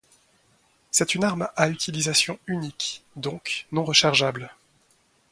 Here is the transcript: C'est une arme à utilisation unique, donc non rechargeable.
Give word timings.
C'est 0.89 1.13
une 1.13 1.23
arme 1.23 1.47
à 1.55 1.69
utilisation 1.69 2.39
unique, 2.47 3.03
donc 3.15 3.67
non 3.71 3.83
rechargeable. 3.83 4.49